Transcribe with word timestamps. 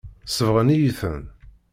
Sebɣen-iyi-ten. 0.27 1.23